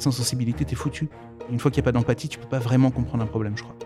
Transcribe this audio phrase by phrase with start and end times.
[0.00, 1.10] Sans sensibilité, t'es foutu.
[1.50, 3.62] Une fois qu'il n'y a pas d'empathie, tu peux pas vraiment comprendre un problème, je
[3.62, 3.76] crois.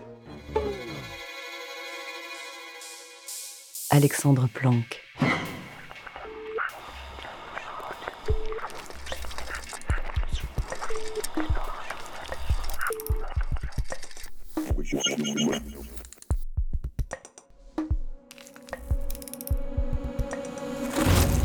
[3.89, 5.01] Alexandre Planck.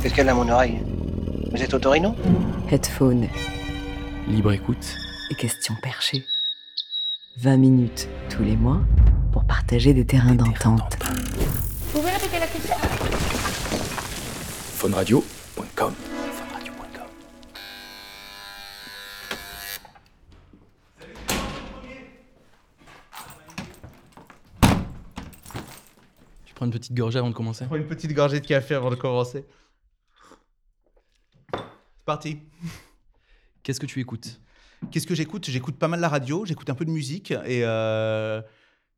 [0.00, 0.78] Qu'est-ce qu'elle a à mon oreille?
[1.50, 2.14] Vous êtes au Torino?
[2.70, 3.26] Headphone
[4.30, 4.96] Libre écoute.
[5.30, 6.24] et questions perchées.
[7.38, 8.80] 20 minutes tous les mois
[9.32, 10.96] pour partager des terrains d'entente.
[11.02, 12.76] Vous pouvez répéter la question?
[14.76, 15.94] Phoneradio.com.
[26.46, 27.64] Tu prends une petite gorgée avant de commencer?
[27.66, 29.44] Prends une petite gorgée de café avant de commencer.
[31.52, 32.38] C'est parti.
[33.62, 34.40] Qu'est-ce que tu écoutes?
[34.90, 35.50] Qu'est-ce que j'écoute?
[35.50, 38.40] J'écoute pas mal la radio, j'écoute un peu de musique et euh,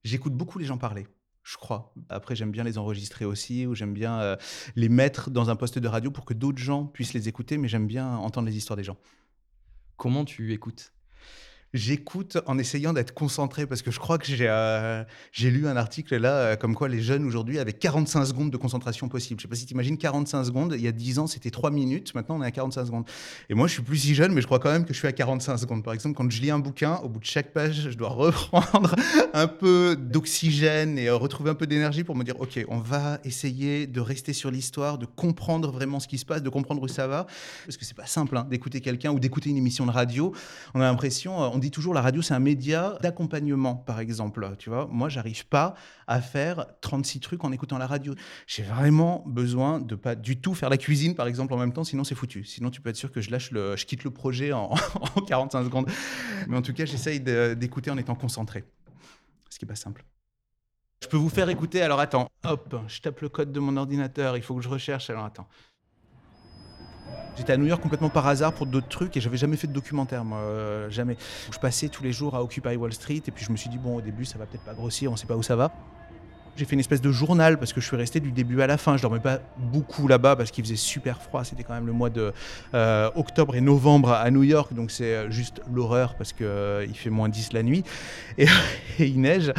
[0.04, 1.06] j'écoute beaucoup les gens parler.
[1.42, 1.92] Je crois.
[2.08, 4.36] Après, j'aime bien les enregistrer aussi, ou j'aime bien euh,
[4.76, 7.66] les mettre dans un poste de radio pour que d'autres gens puissent les écouter, mais
[7.66, 8.96] j'aime bien entendre les histoires des gens.
[9.96, 10.92] Comment tu écoutes?
[11.74, 15.04] J'écoute en essayant d'être concentré parce que je crois que j'ai euh,
[15.40, 19.08] lu un article là euh, comme quoi les jeunes aujourd'hui avaient 45 secondes de concentration
[19.08, 19.40] possible.
[19.40, 20.74] Je sais pas si tu imagines 45 secondes.
[20.76, 22.14] Il y a 10 ans, c'était 3 minutes.
[22.14, 23.04] Maintenant, on est à 45 secondes.
[23.48, 25.08] Et moi, je suis plus si jeune, mais je crois quand même que je suis
[25.08, 25.82] à 45 secondes.
[25.82, 28.94] Par exemple, quand je lis un bouquin, au bout de chaque page, je dois reprendre
[29.32, 33.18] un peu d'oxygène et euh, retrouver un peu d'énergie pour me dire OK, on va
[33.24, 36.88] essayer de rester sur l'histoire, de comprendre vraiment ce qui se passe, de comprendre où
[36.88, 37.26] ça va.
[37.64, 40.34] Parce que c'est pas simple hein, d'écouter quelqu'un ou d'écouter une émission de radio.
[40.74, 44.68] On a l'impression, on dit toujours la radio c'est un média d'accompagnement par exemple, tu
[44.68, 44.88] vois.
[44.90, 45.74] Moi, j'arrive pas
[46.06, 48.14] à faire 36 trucs en écoutant la radio.
[48.46, 51.84] J'ai vraiment besoin de pas du tout faire la cuisine par exemple en même temps,
[51.84, 52.44] sinon c'est foutu.
[52.44, 54.74] Sinon tu peux être sûr que je lâche le je quitte le projet en,
[55.16, 55.90] en 45 secondes.
[56.48, 58.64] Mais en tout cas, j'essaye d'écouter en étant concentré.
[59.48, 60.04] Ce qui est pas simple.
[61.02, 64.36] Je peux vous faire écouter, alors attends, hop, je tape le code de mon ordinateur,
[64.36, 65.48] il faut que je recherche, alors attends.
[67.36, 69.72] J'étais à New York complètement par hasard pour d'autres trucs et j'avais jamais fait de
[69.72, 71.16] documentaire, moi, euh, jamais.
[71.50, 73.78] Je passais tous les jours à Occupy Wall Street et puis je me suis dit,
[73.78, 75.72] bon, au début, ça va peut-être pas grossir, on sait pas où ça va.
[76.54, 78.76] J'ai fait une espèce de journal parce que je suis resté du début à la
[78.76, 78.98] fin.
[78.98, 81.44] Je dormais pas beaucoup là-bas parce qu'il faisait super froid.
[81.44, 82.30] C'était quand même le mois de
[82.74, 86.84] euh, octobre et novembre à New York, donc c'est euh, juste l'horreur parce que euh,
[86.86, 87.84] il fait moins 10 la nuit
[88.38, 88.46] et,
[88.98, 89.50] il neige.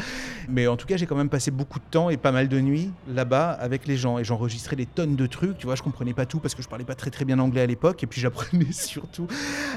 [0.48, 2.60] Mais en tout cas, j'ai quand même passé beaucoup de temps et pas mal de
[2.60, 5.58] nuits là-bas avec les gens et j'enregistrais des tonnes de trucs.
[5.58, 7.62] Tu vois, je comprenais pas tout parce que je parlais pas très très bien anglais
[7.62, 9.26] à l'époque et puis j'apprenais surtout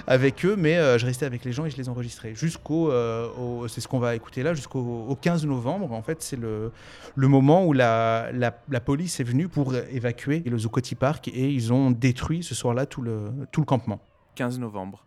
[0.07, 3.81] avec eux, mais je restais avec les gens et je les enregistrais jusqu'au, au- c'est
[3.81, 5.93] ce qu'on va écouter là, jusqu'au au 15 novembre.
[5.93, 6.73] En fait, c'est le,
[7.15, 11.51] le moment où la, la, la police est venue pour évacuer le Zuccotti Park et
[11.51, 14.01] ils ont détruit ce soir-là tout le, tout le campement.
[14.35, 15.07] 15 novembre,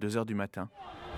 [0.00, 0.68] 2h du matin.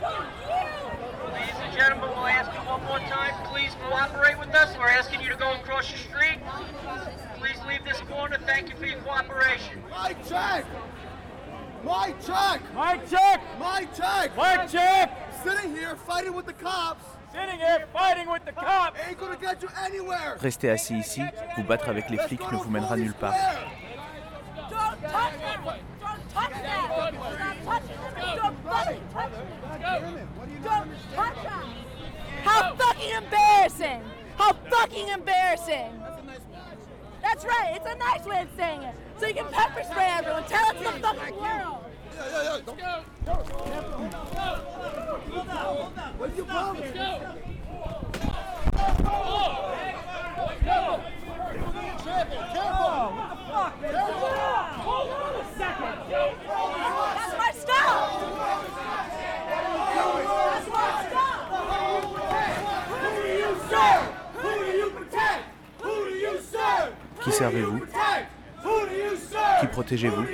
[0.01, 4.77] Ladies and gentlemen, we'll ask you one more time, please cooperate with us.
[4.79, 6.41] We're asking you to go across the street.
[7.39, 8.39] Please leave this corner.
[8.47, 9.83] Thank you for your cooperation.
[9.91, 10.65] My check!
[11.85, 12.61] My check!
[12.75, 13.41] My check!
[13.61, 14.37] My check!
[14.37, 15.11] My check!
[15.45, 17.05] Sitting here fighting with the cops
[17.37, 18.99] Sitting here fighting with the cops!
[19.07, 20.39] ain't gonna get you anywhere!
[20.41, 21.23] Rester assis ici,
[21.57, 23.35] vous battre avec les flics ne vous mènera nulle part.
[24.57, 25.61] Don't touch him!
[26.01, 26.89] Don't touch that!
[26.89, 28.37] Stop touching him!
[28.37, 30.29] Don't fucking touch him!
[30.65, 31.67] Don't touch him!
[32.43, 34.03] How fucking embarrassing!
[34.39, 35.91] How fucking embarrassing!
[37.21, 38.95] That's right, it's a nice way of saying it.
[39.19, 41.86] So you can pepper spray everyone, tell it to the fucking world!
[67.23, 67.81] Qui servez-vous?
[69.61, 70.25] Qui protégez-vous?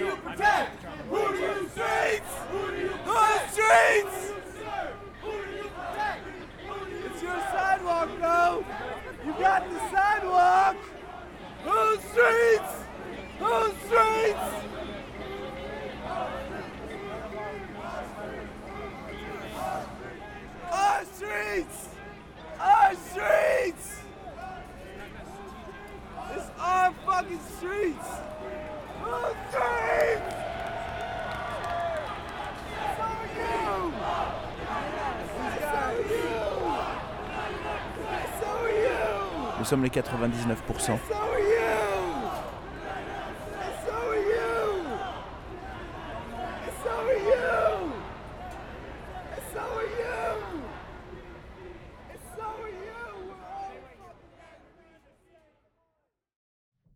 [39.72, 40.98] sommes les 99%.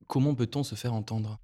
[0.06, 1.38] Comment peut-on se faire entendre?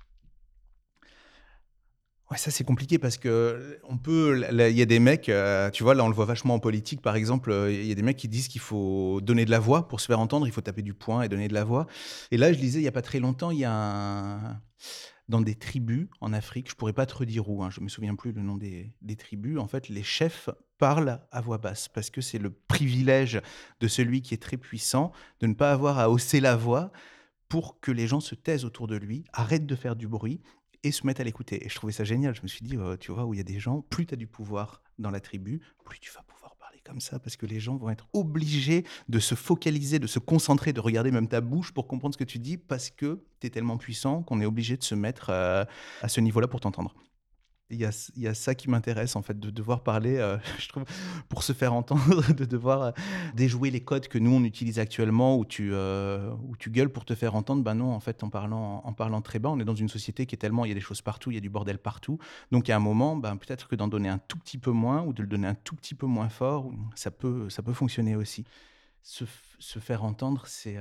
[2.37, 5.95] Ça c'est compliqué parce que on peut, il y a des mecs, euh, tu vois,
[5.95, 8.17] là on le voit vachement en politique par exemple, euh, il y a des mecs
[8.17, 10.83] qui disent qu'il faut donner de la voix pour se faire entendre, il faut taper
[10.83, 11.87] du poing et donner de la voix.
[12.31, 14.61] Et là je lisais il y a pas très longtemps, il y a un-
[15.29, 18.15] dans des tribus en Afrique, je pourrais pas te redire où, hein, je me souviens
[18.15, 22.11] plus le nom des, des tribus, en fait les chefs parlent à voix basse parce
[22.11, 23.41] que c'est le privilège
[23.81, 26.93] de celui qui est très puissant de ne pas avoir à hausser la voix
[27.49, 30.41] pour que les gens se taisent autour de lui, arrêtent de faire du bruit
[30.85, 31.65] et se mettent à l'écouter.
[31.65, 32.35] Et je trouvais ça génial.
[32.35, 34.15] Je me suis dit, euh, tu vois, où il y a des gens, plus tu
[34.15, 37.47] as du pouvoir dans la tribu, plus tu vas pouvoir parler comme ça, parce que
[37.47, 41.41] les gens vont être obligés de se focaliser, de se concentrer, de regarder même ta
[41.41, 44.47] bouche pour comprendre ce que tu dis, parce que tu es tellement puissant qu'on est
[44.47, 45.65] obligé de se mettre euh,
[46.03, 46.95] à ce niveau-là pour t'entendre.
[47.73, 50.85] Il y, a, ça qui m'intéresse, en fait, de devoir parler, euh, je trouve,
[51.31, 52.91] pour se faire entendre, de devoir euh,
[53.35, 57.07] déjouer les codes que nous, on utilise actuellement, où tu, euh, où tu gueules pour
[57.07, 57.63] te faire entendre.
[57.63, 60.27] Ben non, en fait, en parlant, en parlant très bas, on est dans une société
[60.27, 62.19] qui est tellement, il y a des choses partout, il y a du bordel partout.
[62.51, 65.15] Donc, à un moment, ben, peut-être que d'en donner un tout petit peu moins, ou
[65.15, 68.45] de le donner un tout petit peu moins fort, ça peut, ça peut fonctionner aussi.
[69.03, 69.25] Se
[69.79, 70.77] faire entendre, c'est...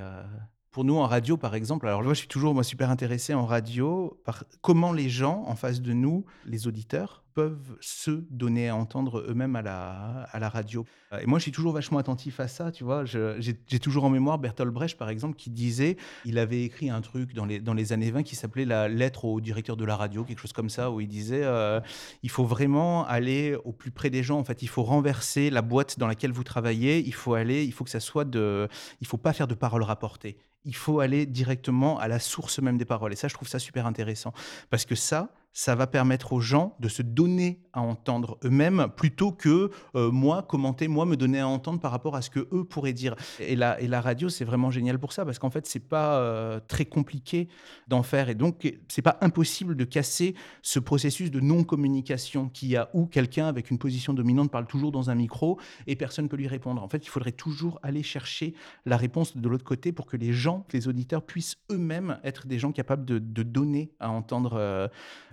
[0.72, 4.18] Pour nous, en radio, par exemple, alors moi, je suis toujours super intéressé en radio
[4.24, 9.24] par comment les gens en face de nous, les auditeurs, peuvent se donner à entendre
[9.28, 10.84] eux-mêmes à la, à la radio.
[11.20, 13.04] Et moi, je suis toujours vachement attentif à ça, tu vois.
[13.04, 17.34] J'ai toujours en mémoire Bertolt Brecht, par exemple, qui disait, il avait écrit un truc
[17.34, 20.24] dans les, dans les années 20 qui s'appelait la lettre au directeur de la radio,
[20.24, 21.80] quelque chose comme ça, où il disait, euh,
[22.22, 24.38] il faut vraiment aller au plus près des gens.
[24.38, 26.98] En fait, il faut renverser la boîte dans laquelle vous travaillez.
[27.06, 28.68] Il faut aller, il faut que ça soit de,
[29.00, 30.38] il faut pas faire de paroles rapportées.
[30.64, 33.12] Il faut aller directement à la source même des paroles.
[33.12, 34.32] Et ça, je trouve ça super intéressant.
[34.70, 39.32] Parce que ça, ça va permettre aux gens de se donner à entendre eux-mêmes plutôt
[39.32, 42.64] que euh, moi commenter, moi me donner à entendre par rapport à ce que eux
[42.64, 43.14] pourraient dire.
[43.40, 46.84] Et la, radio, c'est vraiment génial pour ça parce qu'en fait, c'est pas euh, très
[46.84, 47.48] compliqué
[47.88, 52.76] d'en faire et donc c'est pas impossible de casser ce processus de non-communication qu'il y
[52.76, 56.36] a où quelqu'un avec une position dominante parle toujours dans un micro et personne peut
[56.36, 56.82] lui répondre.
[56.82, 58.54] En fait, il faudrait toujours aller chercher
[58.86, 62.58] la réponse de l'autre côté pour que les gens, les auditeurs puissent eux-mêmes être des
[62.58, 64.88] gens capables de, de donner à entendre euh,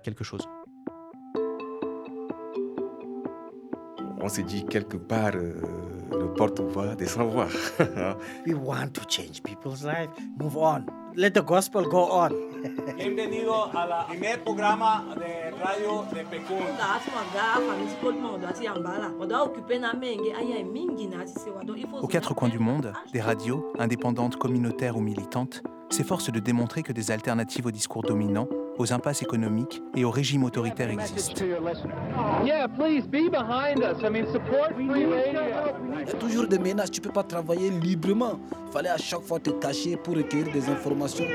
[0.10, 0.48] quelque chose.
[4.22, 5.54] On s'est dit quelque part, euh,
[6.12, 7.48] le porte-voix des sans-voix.
[8.46, 10.10] We want to change people's lives.
[10.38, 10.86] Move on.
[11.16, 12.30] Let the gospel go on.
[12.98, 16.56] Bienvenido a la primer programa de radio de Pekun.
[22.02, 26.94] Aux quatre coins du monde, des radios, indépendantes, communautaires ou militantes, s'efforcent de démontrer que
[26.94, 28.48] des alternatives aux discours dominants,
[28.80, 30.04] aux impasses économiques et
[34.10, 35.42] mean, support free radio.
[36.02, 38.40] Il y a toujours des menaces, tu peux pas travailler librement.
[38.68, 41.26] Il fallait à chaque fois te cacher pour recueillir des informations.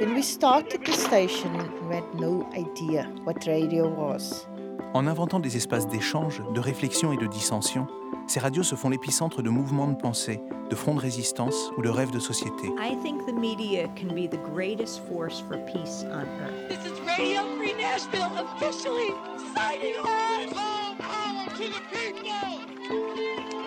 [0.00, 1.50] When we started the station,
[1.88, 4.46] we had no idea what radio was.
[4.94, 7.86] En inventant des espaces d'échange, de réflexion et de dissension,
[8.28, 11.88] ces radios se font l'épicentre de mouvements de pensée, de fronts de résistance ou de
[11.88, 12.68] rêves de société.
[12.78, 16.68] I think the media can be the greatest force for peace on earth.
[16.68, 19.14] This is Radio Free Nashville officially
[19.54, 20.50] signing on.
[20.50, 22.60] Low power to the people.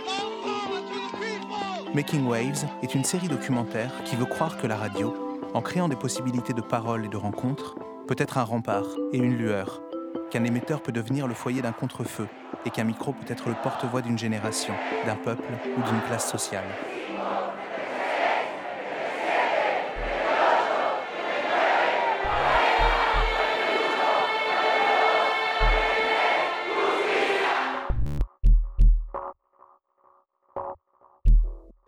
[0.05, 1.95] Low power to the people.
[1.95, 5.95] Making Waves est une série documentaire qui veut croire que la radio, en créant des
[5.95, 7.75] possibilités de parole et de rencontres,
[8.07, 9.81] peut être un rempart et une lueur,
[10.29, 12.27] qu'un émetteur peut devenir le foyer d'un contre-feu
[12.65, 14.73] et qu'un micro peut être le porte-voix d'une génération,
[15.05, 16.65] d'un peuple ou d'une classe sociale.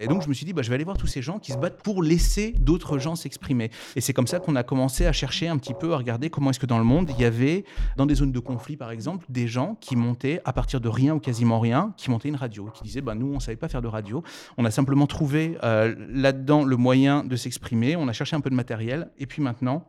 [0.03, 1.53] Et donc, je me suis dit, bah, je vais aller voir tous ces gens qui
[1.53, 3.71] se battent pour laisser d'autres gens s'exprimer.
[3.95, 6.49] Et c'est comme ça qu'on a commencé à chercher un petit peu, à regarder comment
[6.49, 7.63] est-ce que dans le monde, il y avait,
[7.95, 11.15] dans des zones de conflit, par exemple, des gens qui montaient, à partir de rien
[11.15, 13.69] ou quasiment rien, qui montaient une radio, qui disaient, bah, nous, on ne savait pas
[13.69, 14.23] faire de radio.
[14.57, 17.95] On a simplement trouvé euh, là-dedans le moyen de s'exprimer.
[17.95, 19.09] On a cherché un peu de matériel.
[19.17, 19.85] Et puis maintenant,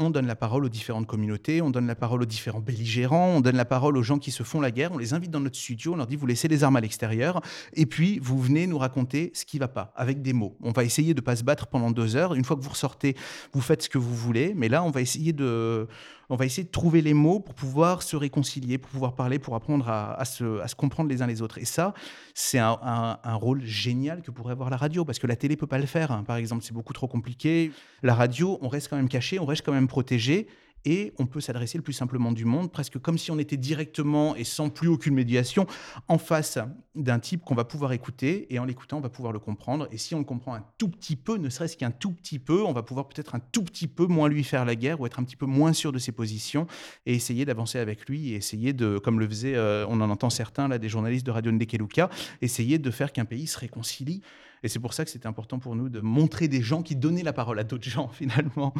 [0.00, 3.40] on donne la parole aux différentes communautés, on donne la parole aux différents belligérants, on
[3.40, 5.56] donne la parole aux gens qui se font la guerre, on les invite dans notre
[5.56, 7.40] studio, on leur dit vous laissez les armes à l'extérieur,
[7.74, 10.56] et puis vous venez nous raconter ce qui va pas, avec des mots.
[10.62, 13.14] On va essayer de pas se battre pendant deux heures, une fois que vous ressortez,
[13.52, 15.86] vous faites ce que vous voulez, mais là on va essayer de,
[16.30, 19.54] on va essayer de trouver les mots pour pouvoir se réconcilier, pour pouvoir parler, pour
[19.56, 21.58] apprendre à, se, comprendre les uns les autres.
[21.58, 21.92] Et ça,
[22.34, 25.78] c'est un rôle génial que pourrait avoir la radio, parce que la télé peut pas
[25.78, 26.22] le faire, hein.
[26.24, 27.72] par exemple, c'est beaucoup trop compliqué.
[28.02, 30.46] La radio, on reste quand même caché, on reste quand même protégé.
[30.84, 34.34] Et on peut s'adresser le plus simplement du monde, presque comme si on était directement
[34.36, 35.66] et sans plus aucune médiation
[36.08, 36.58] en face
[36.94, 39.88] d'un type qu'on va pouvoir écouter, et en l'écoutant, on va pouvoir le comprendre.
[39.92, 42.62] Et si on le comprend un tout petit peu, ne serait-ce qu'un tout petit peu,
[42.64, 45.20] on va pouvoir peut-être un tout petit peu moins lui faire la guerre ou être
[45.20, 46.66] un petit peu moins sûr de ses positions
[47.06, 50.30] et essayer d'avancer avec lui et essayer de, comme le faisait, euh, on en entend
[50.30, 52.10] certains là, des journalistes de Radio Ndekeluka,
[52.42, 54.22] essayer de faire qu'un pays se réconcilie.
[54.62, 57.22] Et c'est pour ça que c'était important pour nous de montrer des gens qui donnaient
[57.22, 58.74] la parole à d'autres gens finalement.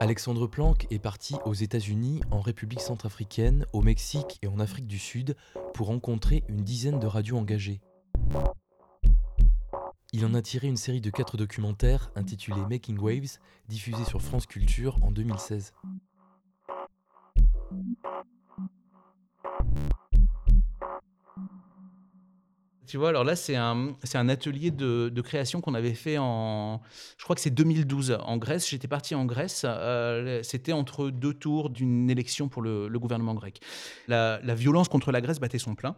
[0.00, 4.98] Alexandre Planck est parti aux États-Unis, en République centrafricaine, au Mexique et en Afrique du
[4.98, 5.36] Sud
[5.72, 7.80] pour rencontrer une dizaine de radios engagées.
[10.12, 14.46] Il en a tiré une série de quatre documentaires intitulés Making Waves, diffusés sur France
[14.46, 15.72] Culture en 2016.
[22.94, 26.80] Tu vois, alors là, c'est un, un atelier de, de création qu'on avait fait en,
[27.18, 28.70] je crois que c'est 2012, en Grèce.
[28.70, 29.64] J'étais parti en Grèce.
[29.66, 33.60] euh, c'était entre deux tours d'une élection pour le, gouvernement grec.
[34.06, 35.96] La violence contre la Grèce battait son plein.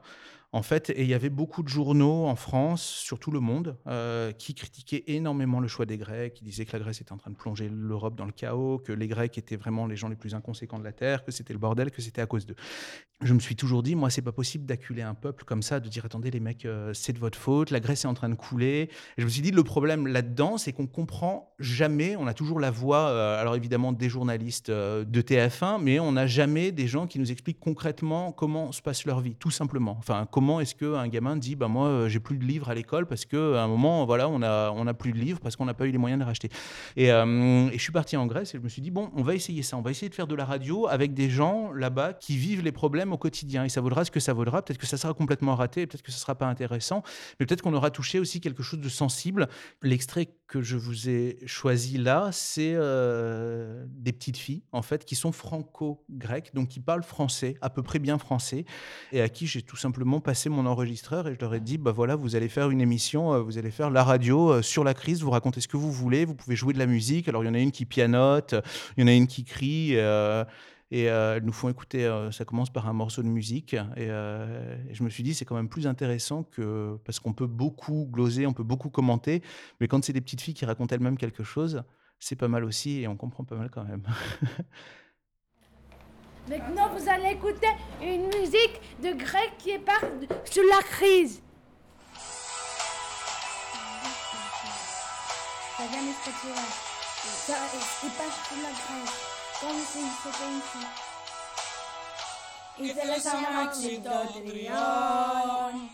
[0.52, 3.76] En fait, et il y avait beaucoup de journaux en France, sur tout le monde,
[3.88, 7.18] euh, qui critiquaient énormément le choix des Grecs, qui disaient que la Grèce était en
[7.18, 10.16] train de plonger l'Europe dans le chaos, que les Grecs étaient vraiment les gens les
[10.16, 12.54] plus inconséquents de la Terre, que c'était le bordel, que c'était à cause d'eux.
[13.22, 15.88] Je me suis toujours dit, moi, c'est pas possible d'acculer un peuple comme ça, de
[15.88, 18.34] dire, attendez, les mecs, euh, c'est de votre faute, la Grèce est en train de
[18.34, 18.90] couler.
[19.18, 22.70] Je me suis dit, le problème là-dedans, c'est qu'on comprend jamais, on a toujours la
[22.70, 27.18] voix, euh, alors évidemment, des journalistes de TF1, mais on n'a jamais des gens qui
[27.18, 29.96] nous expliquent concrètement comment se passe leur vie, tout simplement.
[29.98, 33.06] Enfin, comment est-ce qu'un gamin dit, bah, moi, euh, j'ai plus de livres à l'école
[33.06, 35.72] parce qu'à un moment, voilà, on a, on a plus de livres parce qu'on n'a
[35.72, 36.50] pas eu les moyens de les racheter.
[36.94, 39.22] Et, euh, et je suis parti en Grèce et je me suis dit, bon, on
[39.22, 42.12] va essayer ça, on va essayer de faire de la radio avec des gens là-bas
[42.12, 43.64] qui vivent les problèmes au quotidien.
[43.64, 44.60] Et ça vaudra ce que ça vaudra.
[44.60, 47.02] Peut-être que ça sera complètement raté, peut-être que ça sera pas intéressant,
[47.40, 49.48] mais peut-être qu'on aura touché aussi quelque chose de sensible.
[49.80, 55.16] L'extrait que je vous ai choisi là, c'est euh, des petites filles, en fait, qui
[55.16, 58.64] sont franco-grecques, donc qui parlent français, à peu près bien français,
[59.12, 61.92] et à qui j'ai tout simplement passé mon enregistreur et je leur ai dit, bah
[61.92, 64.94] voilà, vous allez faire une émission, euh, vous allez faire la radio euh, sur la
[64.94, 67.28] crise, vous racontez ce que vous voulez, vous pouvez jouer de la musique.
[67.28, 68.54] Alors il y en a une qui pianote,
[68.96, 69.96] il y en a une qui crie.
[70.90, 73.74] Et euh, elles nous font écouter, euh, ça commence par un morceau de musique.
[73.74, 76.96] Et, euh, et je me suis dit, c'est quand même plus intéressant que.
[77.04, 79.42] Parce qu'on peut beaucoup gloser, on peut beaucoup commenter,
[79.80, 81.82] mais quand c'est des petites filles qui racontent elles-mêmes quelque chose,
[82.18, 84.02] c'est pas mal aussi et on comprend pas mal quand même.
[86.48, 87.66] Maintenant, vous allez écouter
[88.00, 91.42] une musique de grec qui parle de- sur la crise.
[95.76, 96.56] Ça vient d'Espagnol.
[97.26, 97.54] Ça,
[98.04, 100.82] il parle sur la Grèce, Κόμιση σε κόμιση.
[102.76, 104.02] Ήθελες ανάμαξη
[104.34, 105.90] τριών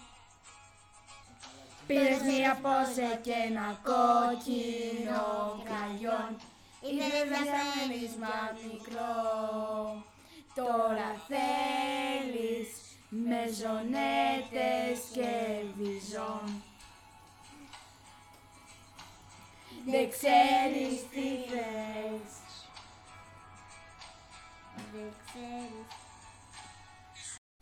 [1.87, 6.37] Πήρες μία πόσε και ένα κόκκινο κραγιόν.
[6.81, 10.04] Ήθελες να σταμένισμα μικρό.
[10.54, 12.69] Τώρα θέλεις
[13.09, 14.71] με ζωνέτε
[15.14, 15.31] και
[15.76, 16.62] βυζών.
[19.87, 22.41] Δεν ξέρεις τι θες.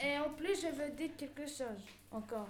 [0.02, 2.48] Et en plus, je veux dire quelque chose encore.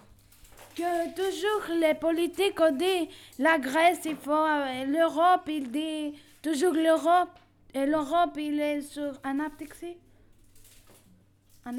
[0.76, 3.08] Que toujours les politiques ont dit
[3.38, 4.30] la Grèce, il faut.
[4.30, 7.30] euh, L'Europe, il dit toujours l'Europe.
[7.74, 9.96] Et l'Europe, il est sur un aptexie.
[11.64, 11.76] Un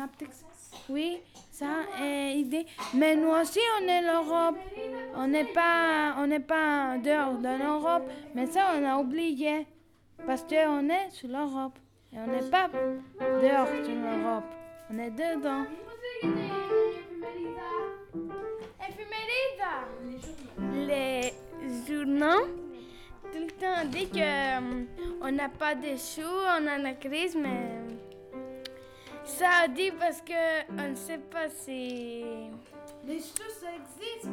[0.89, 1.19] Oui,
[1.51, 1.67] ça.
[1.99, 2.65] Il dit.
[2.93, 4.57] Mais nous aussi, on est l'Europe.
[5.15, 8.03] On n'est pas, on n'est pas dehors de l'Europe.
[8.35, 9.67] Mais ça, on a oublié.
[10.25, 11.77] Parce qu'on est sur l'Europe.
[12.13, 14.43] Et on n'est pas dehors sur l'Europe.
[14.89, 15.65] On est dedans.
[20.73, 21.33] Les
[21.87, 22.47] journaux,
[23.31, 27.79] tout le temps, dit qu'on n'a pas de sous, on a la crise, mais
[29.23, 32.23] ça dit parce que on ne sait pas si...
[33.05, 34.29] Les sous, ça existe.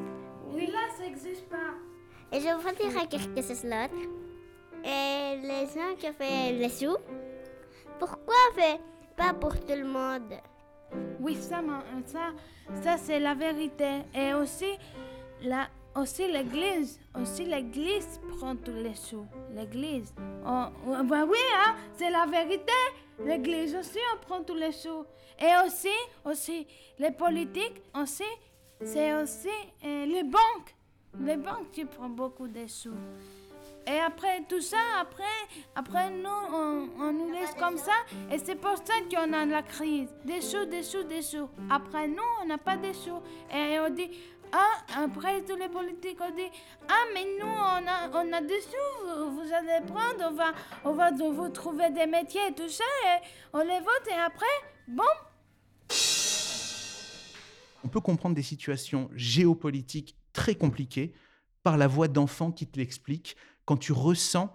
[0.51, 1.75] Oui, là, ça n'existe pas.
[2.33, 4.03] Et je voudrais dire quelque chose d'autre.
[4.85, 6.97] Et les gens qui font les sous,
[7.99, 8.81] pourquoi fait
[9.17, 10.35] pas pour tout le monde?
[11.21, 11.61] Oui, ça,
[12.07, 12.33] ça,
[12.83, 14.03] ça c'est la vérité.
[14.15, 14.79] Et aussi,
[15.43, 19.27] la, aussi l'église, aussi l'église prend tous les sous.
[19.55, 20.15] L'église.
[20.47, 22.73] Oh, oh, bah oui, hein, c'est la vérité.
[23.25, 25.05] L'église aussi, on prend tous les sous.
[25.41, 25.89] Et aussi,
[26.25, 26.67] aussi,
[26.99, 28.25] les politiques, aussi,
[28.83, 29.49] c'est aussi
[29.85, 30.75] euh, les banques.
[31.21, 32.95] Les banques qui prennent beaucoup de sous.
[33.91, 35.25] Et après tout ça, après,
[35.75, 37.93] après nous, on, on nous laisse comme ça.
[38.31, 40.09] Et c'est pour ça qu'on a la crise.
[40.25, 41.49] Des sous, des sous, des sous.
[41.71, 43.23] Après nous, on n'a pas de sous.
[43.51, 44.11] Et on dit,
[44.53, 46.51] Ah, après tous les politiques ont dit
[46.89, 50.53] Ah, mais nous, on a, on a des sous, vous, allez prendre, on va,
[50.85, 54.47] on va vous trouver des métiers et tout ça, et on les vote, et après,
[54.87, 55.03] bon,
[57.85, 61.15] On peut comprendre des situations géopolitiques très compliquées
[61.63, 63.37] par la voix d'enfants qui te l'expliquent
[63.69, 64.51] quand tu ressens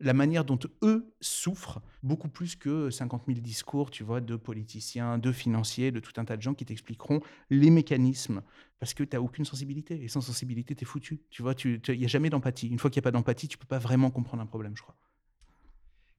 [0.00, 5.18] la manière dont eux souffrent, beaucoup plus que 50 000 discours, tu vois, de politiciens,
[5.18, 8.42] de financiers, de tout un tas de gens qui t'expliqueront les mécanismes,
[8.80, 11.22] parce que tu n'as aucune sensibilité, et sans sensibilité, tu es foutu.
[11.30, 12.66] Tu vois, il n'y a jamais d'empathie.
[12.66, 14.82] Une fois qu'il n'y a pas d'empathie, tu peux pas vraiment comprendre un problème, je
[14.82, 14.96] crois.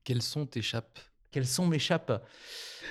[0.06, 1.02] Quels sont t'échappes
[1.32, 2.12] Quels sont mes chapes?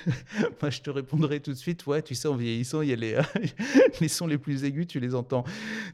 [0.61, 1.85] Moi, je te répondrai tout de suite.
[1.87, 3.17] Ouais, tu sais, en vieillissant, il y a les,
[4.01, 5.43] les sons les plus aigus, tu les entends,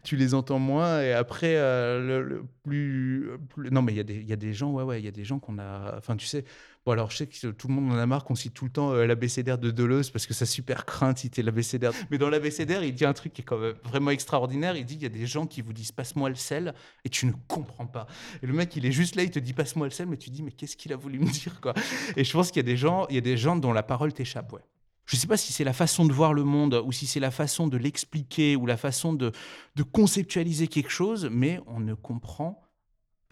[0.04, 1.02] tu les entends moins.
[1.02, 4.34] Et après, euh, le, le plus, plus- non, mais il y a des, il y
[4.34, 5.96] a des gens, ouais, ouais, il y a des gens qu'on a.
[5.98, 6.44] Enfin, tu sais.
[6.86, 8.72] Bon, alors, je sais que tout le monde en a marre qu'on cite tout le
[8.72, 11.94] temps euh, l'abécédaire de Deleuze parce que ça super craint citer l'abécédaire.
[12.12, 14.76] Mais dans l'abécédaire, il dit un truc qui est quand même vraiment extraordinaire.
[14.76, 16.74] Il dit il y a des gens qui vous disent passe-moi le sel
[17.06, 18.06] et tu ne comprends pas.
[18.42, 20.30] Et le mec, il est juste là, il te dit passe-moi le sel, mais tu
[20.30, 21.74] dis mais qu'est-ce qu'il a voulu me dire quoi?
[22.18, 23.84] Et je pense qu'il y a des gens, il y a des gens dont la
[23.84, 24.62] parole t'échappe, ouais.
[25.06, 27.20] Je ne sais pas si c'est la façon de voir le monde ou si c'est
[27.20, 29.32] la façon de l'expliquer ou la façon de,
[29.76, 32.62] de conceptualiser quelque chose, mais on ne comprend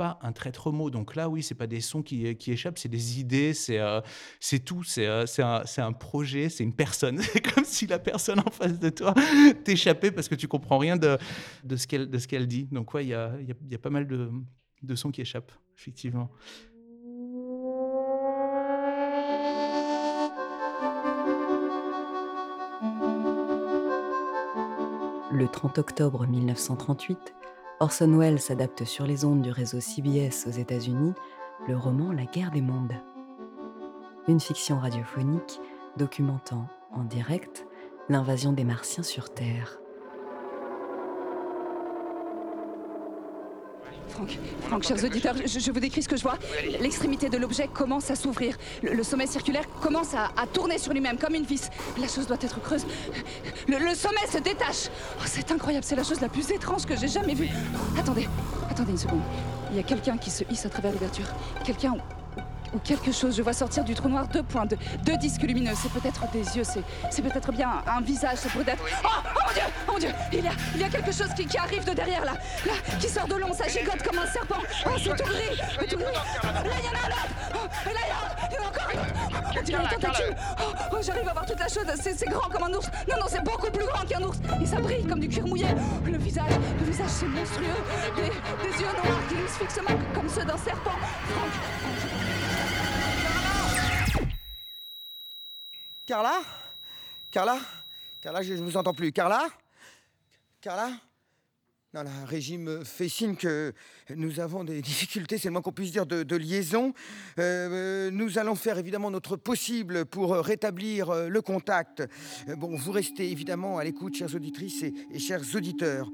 [0.01, 0.89] pas un traître mot.
[0.89, 4.01] Donc là, oui, c'est pas des sons qui, échappent, c'est des idées, c'est euh,
[4.65, 5.25] tout, c'est euh,
[5.77, 7.21] un, projet, c'est une personne.
[7.31, 9.13] C'est comme si la personne en face de toi
[9.63, 11.19] t'échappait parce que tu comprends rien de,
[11.63, 12.67] de ce qu'elle qu'elle dit.
[12.71, 14.31] Donc ouais, il y a, y y a pas mal de,
[14.81, 16.31] de sons qui échappent, effectivement.
[25.31, 27.35] Le 30 octobre 1938,
[27.81, 31.13] Orson Welles adapte sur les ondes du réseau CBS aux États-Unis
[31.67, 32.93] le roman La guerre des mondes.
[34.27, 35.59] Une fiction radiophonique
[35.97, 37.65] documentant en direct
[38.07, 39.80] l'invasion des Martiens sur Terre.
[44.11, 46.37] Franck, chers auditeurs, je, vous décris ce que je vois.
[46.79, 48.57] L'extrémité de l'objet commence à s'ouvrir.
[48.83, 51.69] Le, sommet circulaire commence à, tourner sur lui-même comme une vis.
[51.99, 52.85] La chose doit être creuse.
[53.67, 54.89] Le, le sommet se détache.
[55.19, 57.49] Oh, c'est incroyable, c'est la chose la plus étrange que j'ai jamais vue.
[57.97, 58.27] Attendez,
[58.69, 59.21] attendez une seconde.
[59.71, 61.25] Il y a quelqu'un qui se hisse à travers l'ouverture.
[61.63, 61.95] Quelqu'un
[62.73, 63.35] ou, quelque chose.
[63.35, 65.73] Je vois sortir du trou noir deux points, deux, deux disques lumineux.
[65.75, 68.83] C'est peut-être des yeux, c'est, peut-être bien un, un visage, c'est peut-être.
[69.03, 71.29] Oh, oh mon dieu, oh mon dieu, il y a, il y a quelque chose
[71.35, 72.33] qui, qui arrive de derrière là,
[72.65, 74.61] là, qui sort de long, ça gigote comme un serpent.
[74.85, 76.05] Oh, c'est tout gris, tout gris.
[76.43, 77.27] Là, il y en a un autre.
[77.55, 79.11] Oh, et là, il y en a, il y en a encore un autre.
[79.59, 80.35] On dirait une tentacule.
[80.59, 81.85] Oh, oh, j'arrive à voir toute la chose.
[81.99, 82.87] C'est, grand comme un ours.
[83.09, 84.37] Non, non, c'est beaucoup plus grand qu'un ours.
[84.61, 85.67] Et ça brille comme du cuir mouillé.
[86.05, 87.65] Le visage, le visage, c'est monstrueux.
[88.15, 90.97] Des, des yeux noirs qui luisent fixement comme ceux d'un serpent.
[96.11, 96.41] Carla?
[97.31, 97.57] Carla?
[98.21, 99.13] Carla, je ne vous entends plus.
[99.13, 99.47] Carla?
[100.59, 100.89] Carla?
[101.93, 103.71] Non, la régie me fait signe que
[104.13, 106.93] nous avons des difficultés, c'est le moins qu'on puisse dire, de, liaison.
[107.39, 112.01] Euh, nous allons faire évidemment notre possible pour rétablir euh, le contact.
[112.49, 116.09] Euh, Bon, vous restez évidemment à l'écoute, chères auditrices et, chers auditeurs.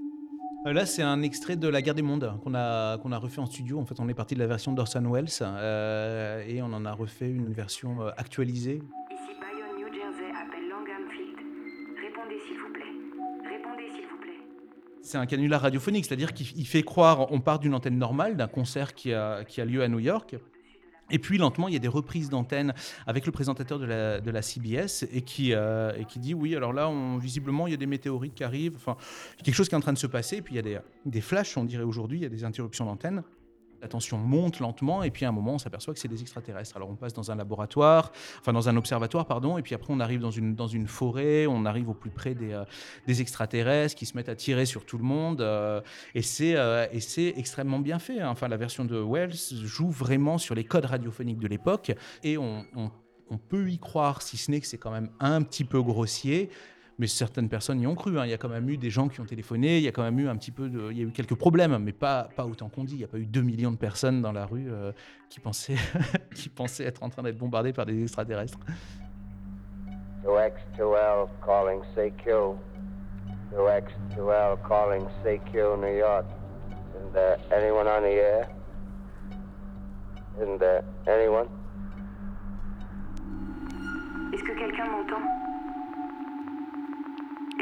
[0.68, 3.40] Euh, Là, c'est un extrait de La guerre des mondes qu'on a, qu'on a refait
[3.40, 3.80] en studio.
[3.80, 6.92] En fait, on est parti de la version d'Orson Welles euh, et on en a
[6.92, 8.84] refait une version euh, actualisée.
[15.08, 18.50] C'est un canular radiophonique, c'est-à-dire qu'il il fait croire, on part d'une antenne normale, d'un
[18.50, 20.36] concert qui a, qui a lieu à New York.
[21.10, 22.74] Et puis lentement, il y a des reprises d'antenne
[23.06, 26.58] avec le présentateur de la, de la CBS et qui, euh, et qui dit oui,
[26.58, 28.76] alors là, on, visiblement, il y a des météorites qui arrivent.
[28.76, 28.98] Enfin,
[29.42, 30.38] quelque chose qui est en train de se passer.
[30.38, 32.44] Et puis il y a des, des flashs, on dirait aujourd'hui, il y a des
[32.44, 33.24] interruptions d'antenne.
[33.82, 36.76] La tension monte lentement et puis à un moment on s'aperçoit que c'est des extraterrestres.
[36.78, 40.00] Alors on passe dans un laboratoire, enfin dans un observatoire pardon, et puis après on
[40.00, 42.64] arrive dans une, dans une forêt, on arrive au plus près des, euh,
[43.06, 45.82] des extraterrestres qui se mettent à tirer sur tout le monde euh,
[46.16, 48.20] et c'est euh, et c'est extrêmement bien fait.
[48.20, 48.30] hein.
[48.30, 51.92] Enfin la version de Wells joue vraiment sur les codes radiophoniques de l'époque
[52.24, 52.66] et on-
[53.30, 56.50] on peut y croire si ce n'est que c'est quand même un petit peu grossier.
[57.00, 58.18] Mais certaines personnes y ont cru.
[58.18, 58.26] hein.
[58.26, 59.78] Il y a quand même eu des gens qui ont téléphoné.
[59.78, 61.36] Il y a quand même eu un petit peu de, il y a eu quelques
[61.36, 62.96] problèmes, mais pas, pas autant qu'on dit.
[62.96, 64.92] Il n'y a pas eu 2 millions de personnes dans la rue euh,
[65.30, 65.76] qui, pensaient,
[66.36, 68.58] qui pensaient être en train d'être bombardées par des extraterrestres.
[70.24, 72.58] To X2L calling CQ.
[73.52, 76.26] To X2L calling CQ New York.
[76.96, 78.50] Isn't there anyone on the air?
[80.42, 81.48] Isn't there anyone?
[84.34, 85.37] Est-ce que quelqu'un m'entend?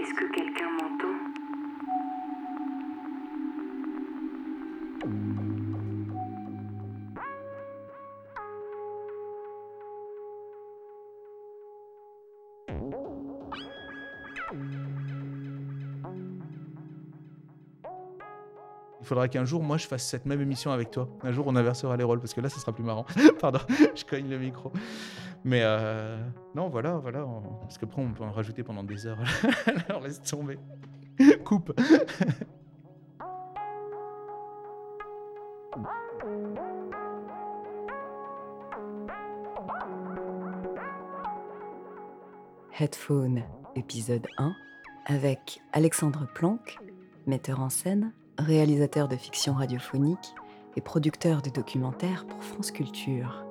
[0.05, 1.34] Est-ce que quelqu'un m'entend?
[19.05, 21.07] Il faudra qu'un jour, moi, je fasse cette même émission avec toi.
[21.21, 23.05] Un jour, on inversera les rôles, parce que là, ça sera plus marrant.
[23.39, 23.59] Pardon,
[23.95, 24.73] je cogne le micro.
[25.43, 26.17] Mais euh,
[26.55, 27.23] non, voilà, voilà.
[27.61, 29.19] Parce qu'après, on peut en rajouter pendant des heures.
[29.87, 30.57] Alors, laisse tomber.
[31.43, 31.79] Coupe.
[42.79, 43.43] Headphone,
[43.75, 44.55] épisode 1,
[45.05, 46.79] avec Alexandre Planck,
[47.27, 50.33] metteur en scène, réalisateur de fiction radiophonique
[50.75, 53.44] et producteur de documentaires pour France Culture.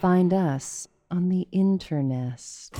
[0.00, 2.70] Find us on the internet.